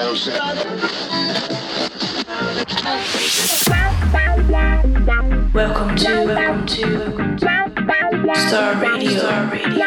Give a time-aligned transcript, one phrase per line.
[0.00, 0.16] Welcome
[5.96, 7.36] to, welcome to
[8.48, 9.18] Star Radio.
[9.18, 9.84] Star Radio.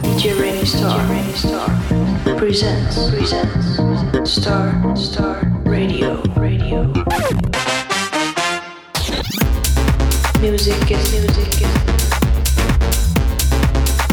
[0.00, 1.68] DJ Remy Star, Remy Star
[2.38, 3.76] presents, presents
[4.32, 6.84] Star, Star Radio, Radio.
[10.40, 12.11] Music is music is.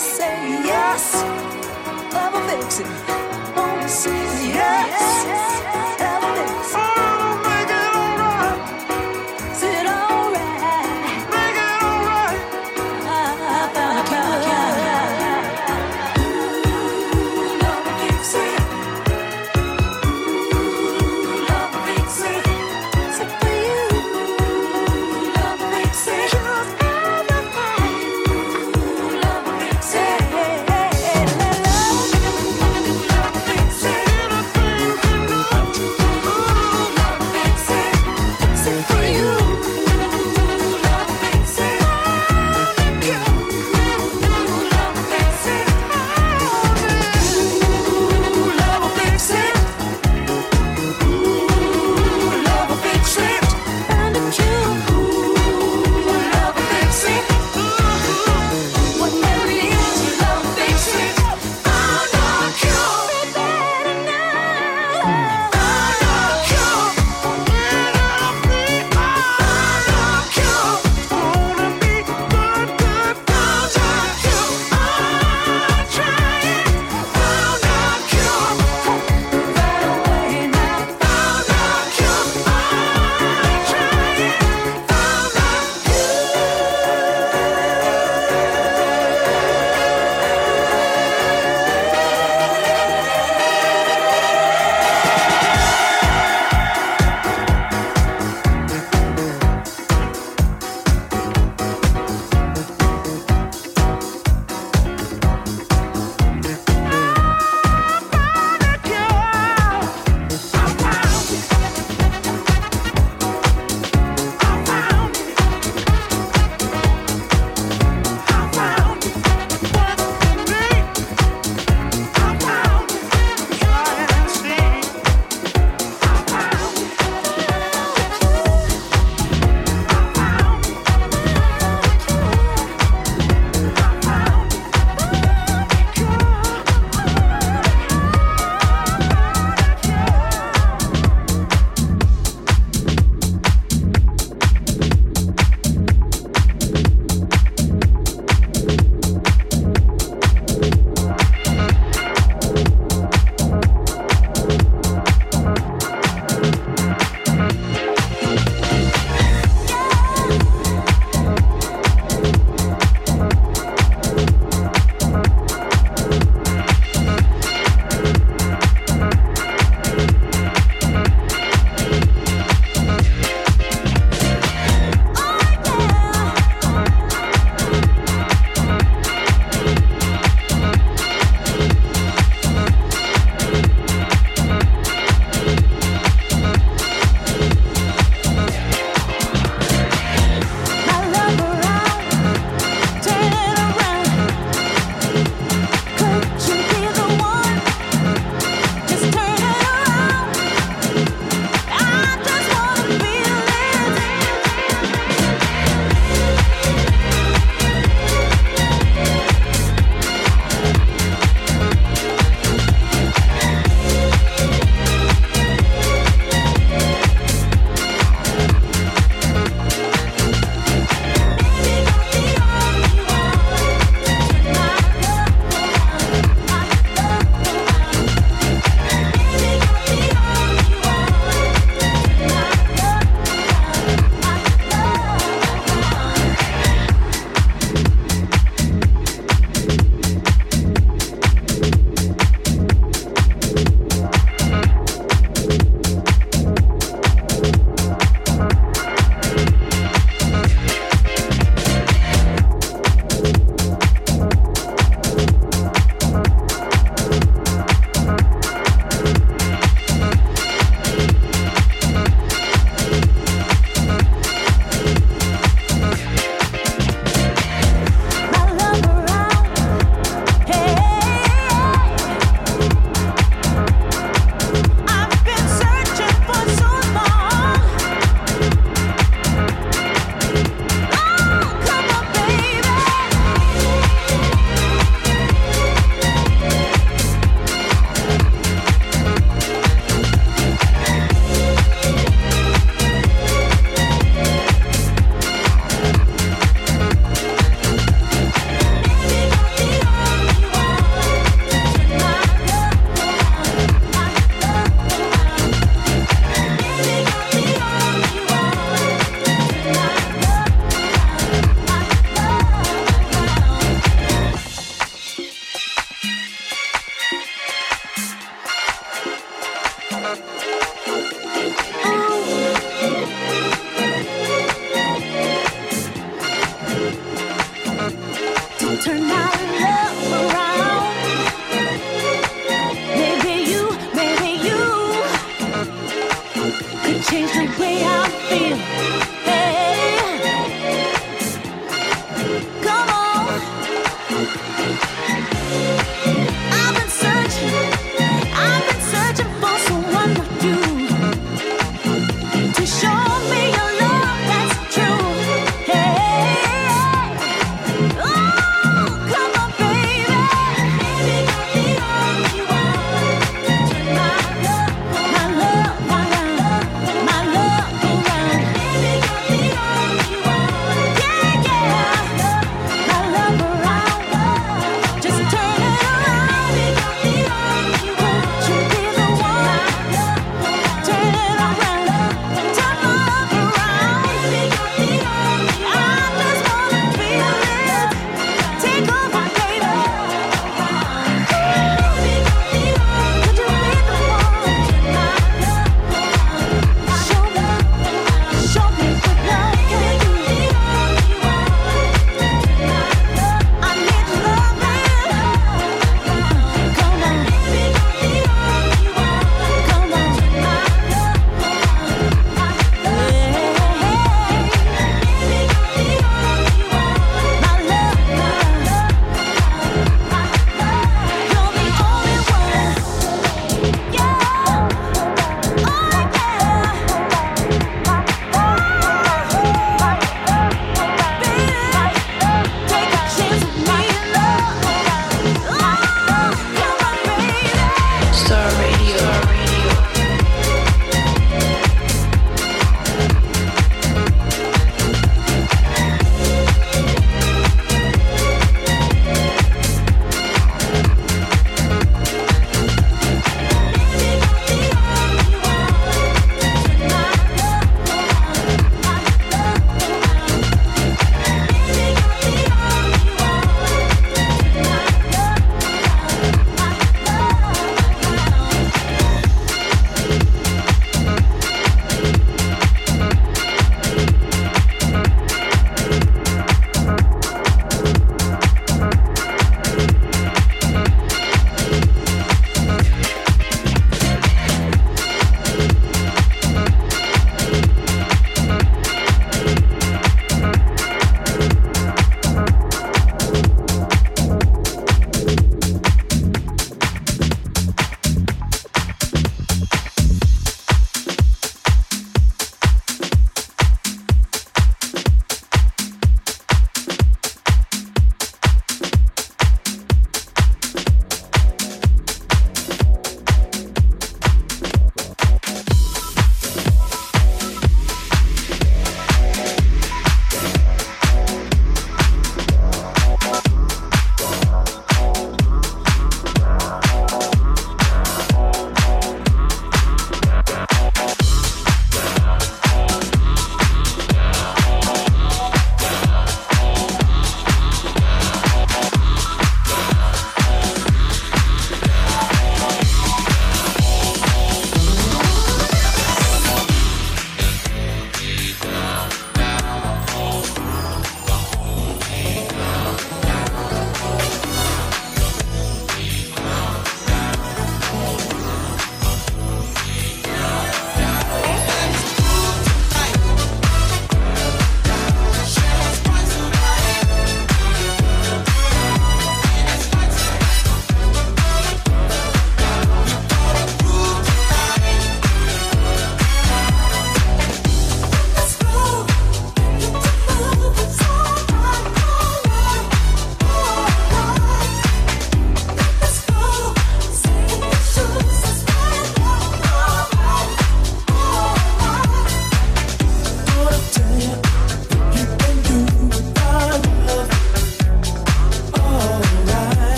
[0.00, 1.14] say yes.
[2.14, 3.19] Love will fix it.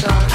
[0.00, 0.29] stars.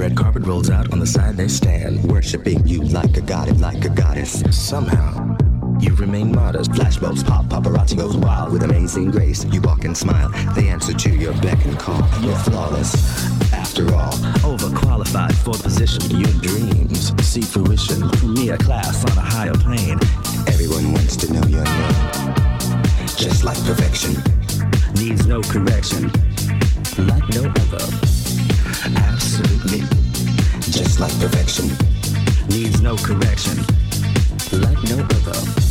[0.00, 3.84] Red carpet rolls out on the side they stand, worshiping you like a god, like
[3.84, 4.42] a goddess.
[4.50, 5.36] Somehow.
[5.78, 6.70] You remain modest.
[6.70, 9.44] Flashbulbs pop, paparazzi goes wild with amazing grace.
[9.44, 10.30] You walk and smile.
[10.54, 12.00] They answer to your beck and call.
[12.22, 12.94] You're flawless.
[13.52, 16.00] After all, Overqualified for the position.
[16.18, 18.00] your dreams see fruition.
[18.32, 19.98] Me a class on a higher plane.
[20.48, 22.34] Everyone wants to know your name.
[23.18, 24.16] Just like perfection.
[24.94, 26.10] Needs no correction.
[31.00, 31.66] Like perfection.
[32.48, 33.56] Needs no correction.
[34.52, 35.69] Like no other.